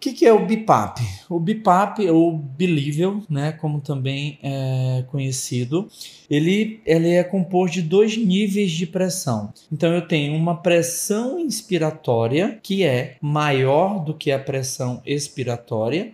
O 0.00 0.02
que, 0.02 0.14
que, 0.14 0.24
é 0.24 0.32
o 0.32 0.46
BIPAP? 0.46 0.98
O 1.28 1.38
BIPAP, 1.38 2.08
ou 2.08 2.32
Bilível, 2.32 3.22
né, 3.28 3.52
como 3.52 3.82
também 3.82 4.38
é 4.42 5.04
conhecido, 5.10 5.90
ele, 6.30 6.80
ele 6.86 7.10
é 7.10 7.22
composto 7.22 7.74
de 7.74 7.82
dois 7.82 8.16
níveis 8.16 8.70
de 8.70 8.86
pressão. 8.86 9.52
Então, 9.70 9.92
eu 9.92 10.08
tenho 10.08 10.34
uma 10.34 10.56
pressão 10.56 11.38
inspiratória, 11.38 12.58
que 12.62 12.82
é 12.82 13.18
maior 13.20 14.02
do 14.02 14.14
que 14.14 14.32
a 14.32 14.38
pressão 14.38 15.02
expiratória, 15.04 16.12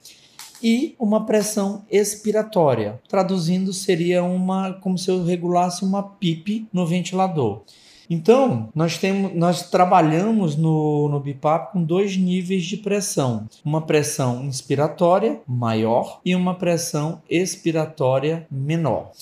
e 0.61 0.97
uma 0.99 1.25
pressão 1.25 1.85
expiratória. 1.89 3.01
Traduzindo, 3.09 3.73
seria 3.73 4.25
uma 4.25 4.73
como 4.73 4.99
se 4.99 5.09
eu 5.13 5.23
regulasse 5.23 5.85
uma 5.85 6.03
PIP 6.03 6.67
no 6.73 6.85
ventilador. 6.85 7.63
Então, 8.09 8.69
nós, 8.75 8.99
temos, 8.99 9.35
nós 9.35 9.71
trabalhamos 9.71 10.57
no, 10.57 11.09
no 11.09 11.21
BIPAP 11.21 11.73
com 11.73 11.83
dois 11.83 12.17
níveis 12.17 12.65
de 12.65 12.77
pressão: 12.77 13.49
uma 13.65 13.83
pressão 13.83 14.45
inspiratória 14.45 15.41
maior 15.47 16.21
e 16.25 16.35
uma 16.35 16.55
pressão 16.55 17.21
expiratória 17.29 18.47
menor 18.51 19.13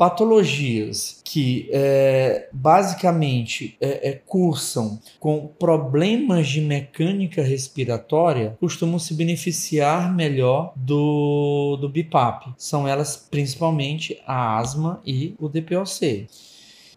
patologias 0.00 1.20
que 1.22 1.68
é, 1.70 2.48
basicamente 2.50 3.76
é, 3.78 4.08
é, 4.08 4.12
cursam 4.14 4.98
com 5.18 5.46
problemas 5.46 6.48
de 6.48 6.62
mecânica 6.62 7.42
respiratória 7.42 8.56
costumam 8.58 8.98
se 8.98 9.12
beneficiar 9.12 10.10
melhor 10.14 10.72
do, 10.74 11.76
do 11.78 11.86
BIPAP. 11.86 12.54
São 12.56 12.88
elas 12.88 13.28
principalmente 13.30 14.18
a 14.26 14.56
asma 14.58 15.02
e 15.04 15.34
o 15.38 15.50
DPOC. 15.50 16.28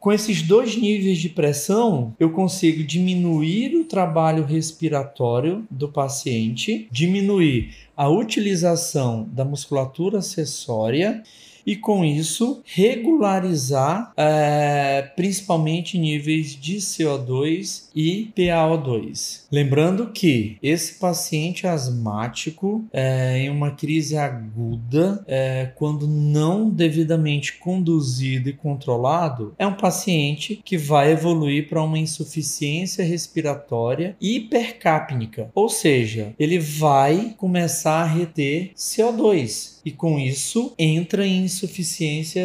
Com 0.04 0.12
esses 0.12 0.42
dois 0.42 0.76
níveis 0.76 1.18
de 1.18 1.30
pressão, 1.30 2.14
eu 2.20 2.30
consigo 2.32 2.84
diminuir 2.84 3.74
o 3.74 3.86
trabalho 3.86 4.44
respiratório 4.44 5.66
do 5.72 5.88
paciente, 5.88 6.90
diminuir 6.92 7.74
a 7.96 8.10
utilização 8.10 9.26
da 9.32 9.46
musculatura 9.46 10.18
acessória 10.18 11.24
e 11.66 11.76
com 11.76 12.04
isso 12.04 12.62
regularizar 12.66 14.12
é, 14.18 15.10
principalmente 15.16 15.98
níveis 15.98 16.56
de 16.56 16.78
CO2 16.78 17.90
e 17.96 18.32
PaO2. 18.36 19.44
Lembrando 19.52 20.08
que 20.08 20.58
esse 20.62 21.00
paciente 21.00 21.68
asmático 21.68 22.86
é, 22.92 23.40
em 23.40 23.50
uma 23.50 23.72
crise 23.72 24.18
aguda, 24.18 25.24
é, 25.28 25.72
quando 25.76 26.08
não 26.08 26.70
devidamente 26.70 27.58
conduzido 27.58 28.50
e 28.50 28.54
controlado, 28.54 29.54
é 29.58 29.66
um 29.66 29.76
paciente 29.76 30.62
que 30.64 30.78
vai 30.78 31.12
evoluir 31.12 31.70
para 31.70 31.82
uma 31.82 32.00
insuficiência 32.00 33.04
respiratória 33.04 34.16
hipercápnica, 34.20 35.50
ou 35.54 35.70
seja, 35.70 36.34
ele 36.40 36.60
vai 36.60 37.34
começar 37.38 38.02
a 38.02 38.06
reter 38.06 38.72
CO2 38.76 39.73
e 39.86 39.92
com 39.92 40.18
isso 40.18 40.74
entra 40.78 41.26
em 41.26 41.44
insuficiência 41.44 42.44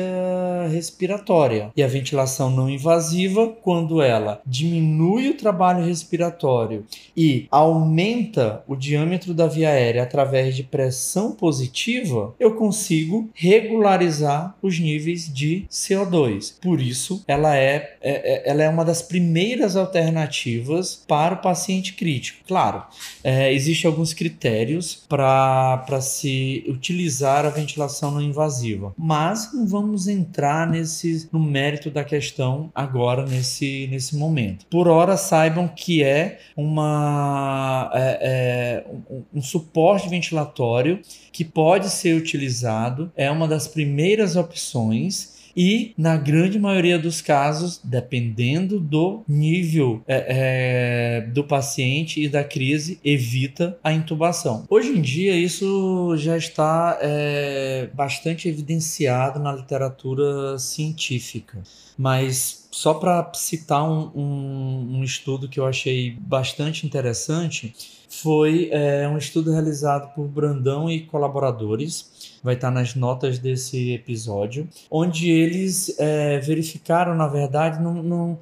respiratória. 0.71 1.71
E 1.77 1.83
a 1.83 1.87
ventilação 1.87 2.51
não 2.51 2.69
invasiva, 2.69 3.49
quando 3.49 4.03
ela 4.03 4.41
diminui 4.45 5.29
o 5.29 5.37
trabalho 5.37 5.85
respiratório 5.85 6.85
e 7.17 7.47
aumenta 7.51 8.63
o 8.67 8.75
diâmetro 8.75 9.33
da 9.33 9.47
via 9.47 9.71
aérea 9.71 10.03
através 10.03 10.57
de 10.57 10.63
pressão 10.63 11.33
positiva, 11.33 12.35
eu 12.39 12.55
consigo 12.55 13.29
regularizar 13.35 14.57
os 14.63 14.79
níveis 14.79 15.33
de 15.33 15.65
CO2. 15.71 16.55
Por 16.61 16.81
isso, 16.81 17.23
ela 17.27 17.57
é, 17.57 17.97
é, 18.01 18.35
é 18.35 18.49
ela 18.49 18.63
é 18.63 18.69
uma 18.69 18.85
das 18.85 19.03
primeiras 19.03 19.77
alternativas 19.77 21.03
para 21.07 21.35
o 21.35 21.39
paciente 21.39 21.93
crítico. 21.93 22.45
Claro, 22.47 22.83
é, 23.23 23.53
existem 23.53 23.89
alguns 23.89 24.13
critérios 24.13 25.05
para 25.09 26.01
se 26.01 26.65
utilizar 26.69 27.28
utilizar 27.29 27.45
a 27.47 27.51
ventilação 27.51 28.11
não 28.11 28.23
invasiva. 28.23 28.95
Mas 28.97 29.53
não 29.53 29.67
vamos 29.67 30.09
entrar 30.09 30.67
nesse, 30.67 31.29
no 31.33 31.39
mérito 31.39 31.91
da 31.91 32.03
questão 32.03 32.71
agora, 32.75 33.27
nesse, 33.27 33.87
nesse 33.91 34.17
momento. 34.17 34.67
Por 34.71 34.89
hora, 34.89 35.17
saibam 35.17 35.69
que 35.69 36.03
é, 36.03 36.39
uma, 36.57 37.91
é, 37.95 38.19
é 38.21 38.87
um, 39.11 39.23
um 39.35 39.43
suporte 39.43 40.09
ventilatório 40.09 41.01
que 41.33 41.45
pode 41.45 41.91
ser 41.91 42.17
utilizado, 42.17 43.13
é 43.17 43.31
uma 43.31 43.47
das 43.47 43.69
primeiras 43.69 44.37
opções 44.37 45.38
e, 45.59 45.93
na 45.99 46.17
grande 46.17 46.57
maioria 46.57 46.97
dos 46.97 47.21
casos, 47.21 47.81
dependendo 47.83 48.79
do 48.79 49.25
nível 49.27 50.01
é, 50.07 50.27
é, 50.29 51.21
do 51.33 51.43
paciente 51.43 52.23
e 52.23 52.29
da 52.29 52.45
crise, 52.45 53.01
evita 53.05 53.77
a 53.83 53.93
intubação. 53.93 54.65
Hoje 54.71 54.91
em 54.91 55.01
dia, 55.01 55.35
isso 55.35 56.15
já 56.17 56.37
está 56.37 56.97
é, 57.03 57.89
bastante 57.93 58.49
evidenciado 58.49 59.41
na 59.41 59.53
literatura 59.53 60.57
científica, 60.61 61.59
mas 61.99 62.68
só 62.79 62.95
para 62.95 63.29
citar 63.35 63.83
um, 63.83 64.09
um, 64.15 64.99
um 64.99 65.03
estudo 65.03 65.49
que 65.49 65.59
eu 65.59 65.67
achei 65.67 66.17
bastante 66.21 66.87
interessante 66.87 67.75
foi 68.09 68.69
é, 68.71 69.07
um 69.09 69.19
estudo 69.19 69.51
realizado 69.51 70.15
por 70.15 70.29
Brandão 70.29 70.89
e 70.89 71.01
colaboradores, 71.01 72.39
vai 72.43 72.55
estar 72.55 72.71
nas 72.71 72.95
notas 72.95 73.39
desse 73.39 73.93
episódio, 73.93 74.67
onde 74.89 75.29
eles 75.29 75.95
é, 75.99 76.39
verificaram, 76.39 77.17
na 77.17 77.27
verdade, 77.27 77.79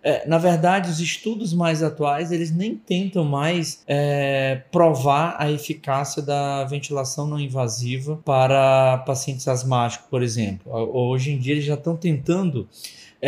é, 0.03 0.29
na 0.29 0.37
verdade, 0.37 0.91
os 0.91 1.01
estudos 1.01 1.55
mais 1.55 1.83
atuais 1.83 2.31
eles 2.31 2.55
nem 2.55 2.77
tentam 2.77 3.25
mais 3.25 3.83
é, 3.89 4.61
provar 4.71 5.37
a 5.39 5.51
eficácia 5.51 6.21
da 6.21 6.63
ventilação 6.65 7.27
não 7.27 7.41
invasiva 7.41 8.21
para 8.25 8.99
pacientes 8.99 9.49
asmáticos, 9.49 10.07
por 10.11 10.23
exemplo. 10.23 10.71
Hoje 10.71 11.33
em 11.33 11.39
dia 11.39 11.55
eles 11.55 11.65
já 11.65 11.75
estão 11.75 11.97
tentando 11.97 12.69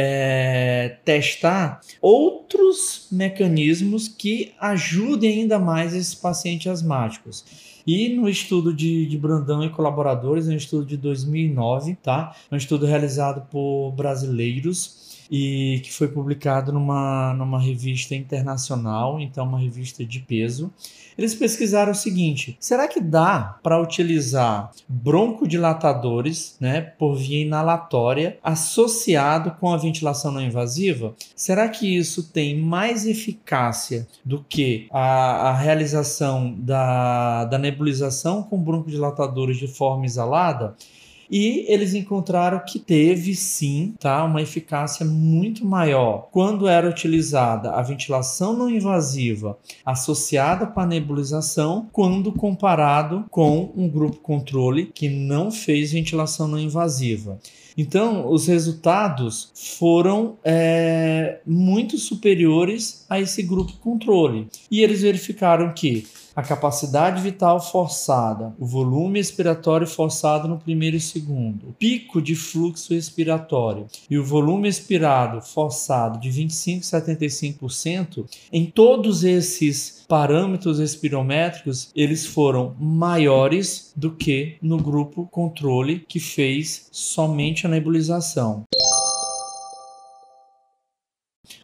é, 0.01 0.97
testar 1.05 1.81
outros 2.01 3.09
mecanismos 3.11 4.07
que 4.07 4.53
ajudem 4.61 5.41
ainda 5.41 5.59
mais 5.59 5.93
esses 5.93 6.15
pacientes 6.15 6.69
asmáticos. 6.69 7.45
E 7.85 8.11
no 8.11 8.29
estudo 8.29 8.73
de, 8.73 9.07
de 9.07 9.19
Brandão 9.19 9.65
e 9.65 9.71
colaboradores, 9.71 10.47
é 10.47 10.53
um 10.53 10.57
estudo 10.57 10.87
de 10.87 10.97
2009, 10.97 11.97
tá? 11.97 12.37
É 12.49 12.55
um 12.55 12.59
estudo 12.59 12.87
realizado 12.87 13.45
por 13.51 13.91
brasileiros 13.91 15.18
e 15.31 15.81
que 15.85 15.93
foi 15.93 16.09
publicado 16.09 16.73
numa, 16.73 17.35
numa 17.35 17.61
revista 17.61 18.15
internacional, 18.15 19.21
então 19.21 19.47
uma 19.47 19.59
revista 19.59 20.05
de 20.05 20.21
peso. 20.21 20.73
Eles 21.19 21.35
pesquisaram 21.35 21.91
o 21.93 21.97
seguinte: 21.97 22.57
será 22.61 22.87
que 22.87 23.01
dá 23.01 23.59
para 23.63 23.81
utilizar 23.81 24.71
broncodilatadores, 24.89 26.57
né, 26.61 26.81
por 26.81 27.17
via 27.17 27.43
inalatória, 27.43 28.39
associado 28.43 29.51
com 29.59 29.73
a 29.73 29.77
ventilação 29.77 30.31
não 30.31 30.41
invasiva? 30.41 31.15
Será 31.35 31.69
que 31.69 31.97
isso 31.97 32.31
tem 32.31 32.57
mais 32.61 33.05
eficácia 33.05 34.07
do 34.25 34.45
que 34.49 34.87
a, 34.93 35.49
a 35.49 35.57
realização 35.57 36.55
da, 36.57 37.45
da 37.47 37.59
nebulização 37.59 38.43
com 38.43 38.63
broncodilatadores 38.63 39.57
de 39.57 39.67
forma 39.67 40.07
exalada? 40.07 40.77
E 41.31 41.65
eles 41.69 41.95
encontraram 41.95 42.61
que 42.67 42.79
teve 42.79 43.35
sim, 43.35 43.95
tá, 43.99 44.25
uma 44.25 44.43
eficácia 44.43 45.05
muito 45.05 45.65
maior 45.65 46.29
quando 46.31 46.67
era 46.67 46.89
utilizada 46.89 47.73
a 47.73 47.83
ventilação 47.83 48.57
não 48.57 48.71
invasiva 48.71 49.59
associada 49.85 50.67
com 50.67 50.81
a 50.81 50.87
nebulização, 50.87 51.89
quando 51.93 52.33
comparado 52.33 53.25
com 53.31 53.73
um 53.77 53.89
grupo 53.89 54.19
controle 54.19 54.87
que 54.87 55.09
não 55.09 55.51
fez 55.51 55.93
ventilação 55.93 56.49
não 56.49 56.59
invasiva. 56.59 57.39
Então, 57.79 58.29
os 58.29 58.49
resultados 58.49 59.53
foram 59.79 60.37
é, 60.45 61.39
muito 61.47 61.97
superiores 61.97 63.07
a 63.09 63.21
esse 63.21 63.41
grupo 63.41 63.73
controle. 63.75 64.49
E 64.69 64.83
eles 64.83 65.03
verificaram 65.03 65.73
que 65.73 66.05
a 66.35 66.43
capacidade 66.43 67.21
vital 67.21 67.61
forçada, 67.61 68.55
o 68.59 68.67
volume 68.67 69.19
expiratório 69.19 69.87
forçado 69.87 70.47
no 70.47 70.57
primeiro 70.57 70.97
e 70.97 71.01
segundo, 71.01 71.69
o 71.69 71.73
pico 71.73 72.23
de 72.23 72.37
fluxo 72.37 72.95
expiratório 72.95 73.87
e 74.09 74.17
o 74.17 74.25
volume 74.25 74.69
expirado 74.69 75.41
forçado 75.41 76.21
de 76.21 76.31
25 76.31 76.85
a 76.95 77.01
75%, 77.01 78.25
em 78.53 78.67
todos 78.67 79.25
esses 79.25 79.98
parâmetros 80.09 80.81
espirométricos, 80.81 81.93
eles 81.95 82.25
foram 82.25 82.75
maiores 82.81 83.93
do 83.95 84.11
que 84.11 84.57
no 84.63 84.79
grupo 84.79 85.27
controle 85.27 86.01
que 86.01 86.19
fez 86.19 86.89
somente 86.91 87.67
a 87.67 87.69
nebulização. 87.69 88.65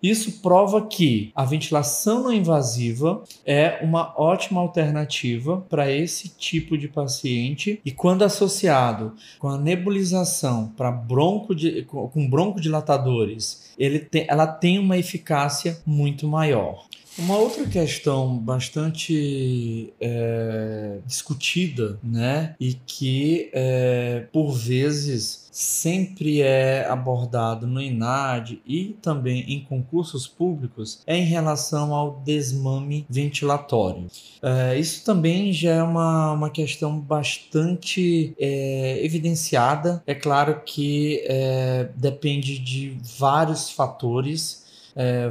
Isso 0.04 0.42
prova 0.42 0.86
que 0.86 1.32
a 1.34 1.46
ventilação 1.46 2.24
não 2.24 2.30
invasiva 2.30 3.24
é 3.42 3.78
uma 3.82 4.12
ótima 4.20 4.60
alternativa 4.60 5.62
para 5.62 5.90
esse 5.90 6.28
tipo 6.28 6.76
de 6.76 6.88
paciente 6.88 7.80
e 7.82 7.90
quando 7.90 8.22
associado 8.22 9.14
com 9.38 9.48
a 9.48 9.56
nebulização 9.56 10.68
para 10.76 10.92
bronco 10.92 11.54
com 11.86 12.28
broncodilatadores, 12.28 13.72
ele 13.78 13.98
tem, 13.98 14.26
ela 14.28 14.46
tem 14.46 14.78
uma 14.78 14.98
eficácia 14.98 15.80
muito 15.86 16.28
maior. 16.28 16.84
Uma 17.16 17.36
outra 17.36 17.64
questão 17.66 18.36
bastante 18.36 19.94
é, 20.00 20.98
discutida, 21.06 21.96
né, 22.02 22.56
e 22.58 22.74
que 22.74 23.50
é, 23.52 24.26
por 24.32 24.52
vezes 24.52 25.48
sempre 25.52 26.42
é 26.42 26.84
abordado 26.88 27.68
no 27.68 27.80
INAD 27.80 28.60
e 28.66 28.96
também 29.00 29.44
em 29.52 29.62
concursos 29.62 29.93
públicos 30.26 31.00
é 31.06 31.16
em 31.16 31.24
relação 31.24 31.94
ao 31.94 32.20
desmame 32.24 33.06
ventilatório. 33.08 34.06
É, 34.42 34.78
isso 34.78 35.04
também 35.04 35.52
já 35.52 35.74
é 35.74 35.82
uma, 35.82 36.32
uma 36.32 36.50
questão 36.50 36.98
bastante 36.98 38.34
é, 38.38 39.04
evidenciada. 39.04 40.02
É 40.06 40.14
claro 40.14 40.62
que 40.64 41.24
é, 41.26 41.88
depende 41.96 42.58
de 42.58 42.98
vários 43.18 43.70
fatores 43.70 44.63
é, 44.96 45.30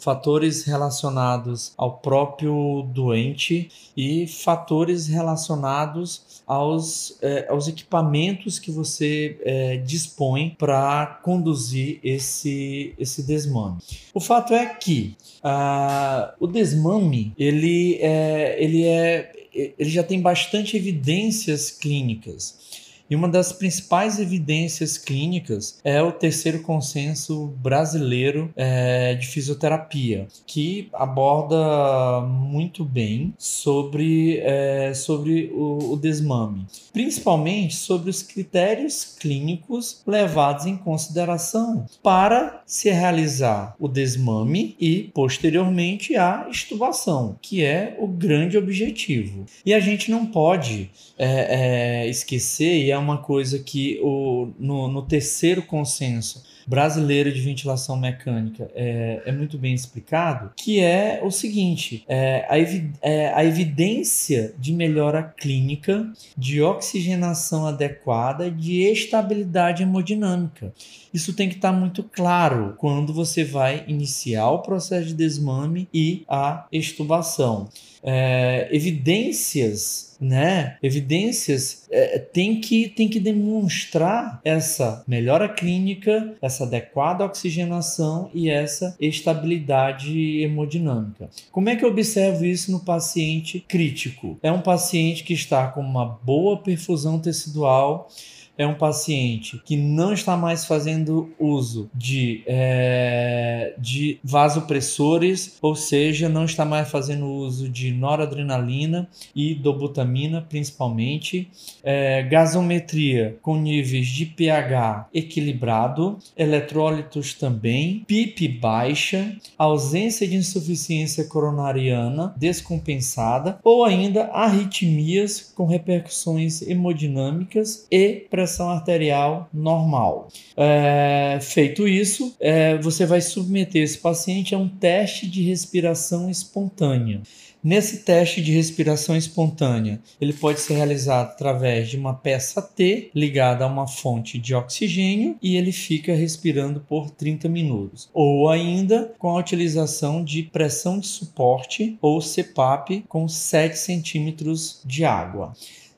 fatores 0.00 0.64
relacionados 0.64 1.72
ao 1.76 1.98
próprio 1.98 2.82
doente 2.92 3.70
e 3.96 4.26
fatores 4.26 5.06
relacionados 5.06 6.42
aos, 6.46 7.16
é, 7.22 7.46
aos 7.48 7.68
equipamentos 7.68 8.58
que 8.58 8.70
você 8.70 9.38
é, 9.42 9.76
dispõe 9.78 10.54
para 10.58 11.20
conduzir 11.22 12.00
esse, 12.02 12.94
esse 12.98 13.22
desmame. 13.22 13.78
O 14.12 14.20
fato 14.20 14.52
é 14.52 14.66
que 14.66 15.16
uh, 15.42 16.34
o 16.38 16.46
desmame 16.46 17.32
ele 17.38 17.98
é, 18.00 18.62
ele 18.62 18.84
é 18.84 19.32
ele 19.54 19.88
já 19.88 20.02
tem 20.02 20.20
bastante 20.20 20.76
evidências 20.76 21.70
clínicas. 21.70 22.73
E 23.08 23.14
uma 23.14 23.28
das 23.28 23.52
principais 23.52 24.18
evidências 24.18 24.96
clínicas 24.96 25.78
é 25.84 26.02
o 26.02 26.10
terceiro 26.10 26.62
consenso 26.62 27.54
brasileiro 27.58 28.50
é, 28.56 29.14
de 29.14 29.26
fisioterapia, 29.26 30.26
que 30.46 30.88
aborda 30.92 32.22
muito 32.22 32.82
bem 32.82 33.34
sobre, 33.36 34.38
é, 34.38 34.94
sobre 34.94 35.52
o, 35.54 35.92
o 35.92 35.96
desmame, 35.96 36.66
principalmente 36.92 37.76
sobre 37.76 38.08
os 38.08 38.22
critérios 38.22 39.16
clínicos 39.18 40.02
levados 40.06 40.64
em 40.64 40.76
consideração 40.76 41.84
para 42.02 42.62
se 42.66 42.90
realizar 42.90 43.74
o 43.78 43.86
desmame 43.86 44.76
e, 44.80 45.10
posteriormente, 45.14 46.16
a 46.16 46.46
estubação, 46.50 47.36
que 47.42 47.62
é 47.62 47.96
o 47.98 48.06
grande 48.06 48.56
objetivo. 48.56 49.44
E 49.64 49.74
a 49.74 49.80
gente 49.80 50.10
não 50.10 50.24
pode 50.24 50.90
é, 51.18 52.04
é, 52.04 52.08
esquecer, 52.08 52.84
e 52.84 52.93
é 52.94 52.98
uma 52.98 53.18
coisa 53.18 53.58
que 53.58 54.00
o, 54.02 54.48
no, 54.58 54.88
no 54.88 55.02
terceiro 55.02 55.62
consenso 55.62 56.42
brasileiro 56.66 57.32
de 57.32 57.40
ventilação 57.40 57.96
mecânica 57.96 58.70
é, 58.74 59.22
é 59.26 59.32
muito 59.32 59.58
bem 59.58 59.74
explicado, 59.74 60.50
que 60.56 60.80
é 60.80 61.20
o 61.22 61.30
seguinte: 61.30 62.04
é, 62.08 62.46
a, 62.48 62.58
evi 62.58 62.90
é, 63.02 63.32
a 63.34 63.44
evidência 63.44 64.54
de 64.58 64.72
melhora 64.72 65.22
clínica, 65.22 66.10
de 66.36 66.62
oxigenação 66.62 67.66
adequada, 67.66 68.50
de 68.50 68.82
estabilidade 68.82 69.82
hemodinâmica. 69.82 70.72
Isso 71.12 71.32
tem 71.34 71.48
que 71.48 71.56
estar 71.56 71.72
muito 71.72 72.02
claro 72.02 72.74
quando 72.78 73.12
você 73.12 73.44
vai 73.44 73.84
iniciar 73.86 74.50
o 74.50 74.60
processo 74.60 75.08
de 75.08 75.14
desmame 75.14 75.88
e 75.92 76.24
a 76.28 76.66
extubação. 76.72 77.68
É, 78.04 78.68
evidências, 78.70 80.16
né? 80.20 80.76
Evidências 80.82 81.86
é, 81.90 82.18
tem 82.18 82.60
que 82.60 82.88
tem 82.88 83.08
que 83.08 83.18
demonstrar 83.18 84.40
essa 84.44 85.02
melhora 85.08 85.48
clínica, 85.48 86.34
essa 86.40 86.64
adequada 86.64 87.24
oxigenação 87.24 88.30
e 88.34 88.50
essa 88.50 88.94
estabilidade 89.00 90.42
hemodinâmica. 90.42 91.30
Como 91.50 91.68
é 91.68 91.76
que 91.76 91.84
eu 91.84 91.88
observo 91.88 92.44
isso 92.44 92.70
no 92.70 92.80
paciente 92.80 93.64
crítico? 93.66 94.38
É 94.42 94.52
um 94.52 94.60
paciente 94.60 95.24
que 95.24 95.32
está 95.32 95.68
com 95.68 95.80
uma 95.80 96.04
boa 96.04 96.58
perfusão 96.58 97.18
tecidual 97.18 98.10
é 98.56 98.66
um 98.66 98.74
paciente 98.74 99.60
que 99.64 99.76
não 99.76 100.12
está 100.12 100.36
mais 100.36 100.64
fazendo 100.64 101.30
uso 101.38 101.90
de, 101.94 102.42
é, 102.46 103.74
de 103.78 104.18
vasopressores, 104.22 105.58
ou 105.60 105.74
seja, 105.74 106.28
não 106.28 106.44
está 106.44 106.64
mais 106.64 106.88
fazendo 106.88 107.26
uso 107.26 107.68
de 107.68 107.90
noradrenalina 107.90 109.08
e 109.34 109.54
dobutamina, 109.54 110.40
principalmente, 110.48 111.48
é, 111.82 112.22
gasometria 112.22 113.36
com 113.42 113.56
níveis 113.56 114.06
de 114.06 114.26
pH 114.26 115.08
equilibrado, 115.12 116.18
eletrólitos 116.36 117.34
também, 117.34 118.04
PIP 118.06 118.48
baixa, 118.48 119.36
ausência 119.58 120.26
de 120.28 120.36
insuficiência 120.36 121.24
coronariana 121.24 122.32
descompensada 122.36 123.58
ou 123.64 123.84
ainda 123.84 124.24
arritmias 124.26 125.52
com 125.54 125.66
repercussões 125.66 126.62
hemodinâmicas 126.62 127.86
e 127.90 128.26
pressão 128.30 128.43
pressão 128.44 128.68
arterial 128.68 129.48
normal. 129.52 130.28
É, 130.54 131.38
feito 131.40 131.88
isso, 131.88 132.36
é, 132.38 132.76
você 132.76 133.06
vai 133.06 133.22
submeter 133.22 133.82
esse 133.82 133.96
paciente 133.96 134.54
a 134.54 134.58
um 134.58 134.68
teste 134.68 135.26
de 135.26 135.42
respiração 135.42 136.28
espontânea. 136.28 137.22
Nesse 137.64 138.04
teste 138.04 138.42
de 138.42 138.52
respiração 138.52 139.16
espontânea, 139.16 139.98
ele 140.20 140.34
pode 140.34 140.60
ser 140.60 140.74
realizado 140.74 141.30
através 141.30 141.88
de 141.88 141.96
uma 141.96 142.12
peça 142.12 142.60
T 142.60 143.10
ligada 143.14 143.64
a 143.64 143.66
uma 143.66 143.86
fonte 143.86 144.38
de 144.38 144.54
oxigênio 144.54 145.36
e 145.42 145.56
ele 145.56 145.72
fica 145.72 146.14
respirando 146.14 146.80
por 146.80 147.08
30 147.08 147.48
minutos. 147.48 148.10
Ou 148.12 148.50
ainda 148.50 149.14
com 149.18 149.30
a 149.30 149.38
utilização 149.38 150.22
de 150.22 150.42
pressão 150.42 150.98
de 150.98 151.06
suporte 151.06 151.96
ou 152.02 152.20
CPAP 152.20 153.02
com 153.08 153.26
7 153.26 153.78
centímetros 153.78 154.82
de 154.84 155.06
água. 155.06 155.54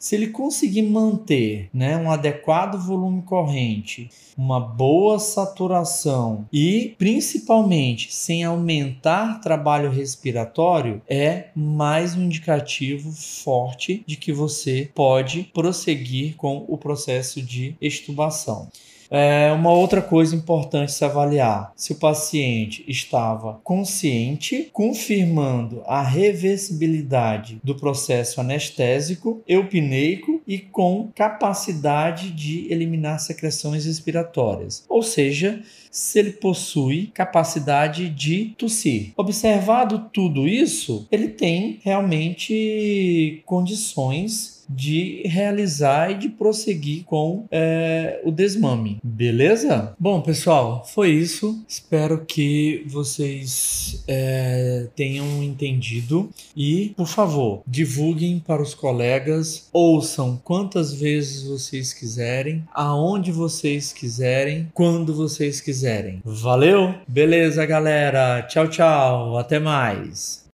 Se 0.06 0.14
ele 0.14 0.28
conseguir 0.28 0.82
manter 0.82 1.68
né, 1.74 1.96
um 1.96 2.12
adequado 2.12 2.78
volume 2.78 3.22
corrente, 3.22 4.08
uma 4.38 4.60
boa 4.60 5.18
saturação 5.18 6.46
e 6.52 6.94
principalmente 6.96 8.14
sem 8.14 8.44
aumentar 8.44 9.40
trabalho 9.40 9.90
respiratório, 9.90 11.02
é 11.08 11.48
mais 11.56 12.14
um 12.14 12.22
indicativo 12.22 13.10
forte 13.10 14.04
de 14.06 14.16
que 14.16 14.32
você 14.32 14.88
pode 14.94 15.50
prosseguir 15.52 16.36
com 16.36 16.64
o 16.68 16.78
processo 16.78 17.42
de 17.42 17.74
extubação. 17.80 18.68
É 19.10 19.52
uma 19.52 19.72
outra 19.72 20.02
coisa 20.02 20.34
importante 20.34 20.92
se 20.92 21.04
avaliar: 21.04 21.72
se 21.76 21.92
o 21.92 21.96
paciente 21.96 22.84
estava 22.88 23.60
consciente, 23.62 24.68
confirmando 24.72 25.82
a 25.86 26.02
reversibilidade 26.02 27.60
do 27.62 27.74
processo 27.74 28.40
anestésico, 28.40 29.42
eupneico 29.46 30.40
e 30.46 30.58
com 30.58 31.10
capacidade 31.14 32.30
de 32.30 32.70
eliminar 32.72 33.20
secreções 33.20 33.84
respiratórias, 33.84 34.84
ou 34.88 35.02
seja, 35.02 35.62
se 35.90 36.18
ele 36.18 36.32
possui 36.32 37.10
capacidade 37.14 38.08
de 38.10 38.54
tossir. 38.58 39.12
Observado 39.16 40.10
tudo 40.12 40.46
isso, 40.46 41.06
ele 41.10 41.28
tem 41.28 41.80
realmente 41.82 43.42
condições 43.46 44.55
de 44.68 45.22
realizar 45.26 46.10
e 46.10 46.14
de 46.14 46.28
prosseguir 46.28 47.04
com 47.04 47.46
é, 47.50 48.20
o 48.24 48.30
desmame. 48.30 48.98
Beleza? 49.02 49.94
Bom, 49.98 50.20
pessoal, 50.20 50.84
foi 50.86 51.10
isso. 51.10 51.62
Espero 51.68 52.24
que 52.24 52.84
vocês 52.86 54.02
é, 54.06 54.86
tenham 54.94 55.42
entendido 55.42 56.30
e, 56.56 56.92
por 56.96 57.08
favor, 57.08 57.62
divulguem 57.66 58.38
para 58.38 58.62
os 58.62 58.74
colegas, 58.74 59.68
ouçam 59.72 60.40
quantas 60.42 60.92
vezes 60.92 61.42
vocês 61.42 61.92
quiserem, 61.92 62.64
aonde 62.74 63.30
vocês 63.32 63.92
quiserem, 63.92 64.68
quando 64.74 65.14
vocês 65.14 65.60
quiserem. 65.60 66.20
Valeu? 66.24 66.94
Beleza, 67.06 67.64
galera. 67.64 68.42
Tchau, 68.42 68.68
tchau. 68.68 69.38
Até 69.38 69.58
mais. 69.58 70.44